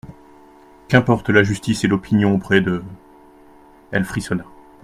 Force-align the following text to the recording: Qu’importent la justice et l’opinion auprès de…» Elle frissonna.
Qu’importent 0.87 1.29
la 1.29 1.43
justice 1.43 1.83
et 1.83 1.87
l’opinion 1.87 2.33
auprès 2.33 2.59
de…» 2.59 2.81
Elle 3.91 4.03
frissonna. 4.03 4.45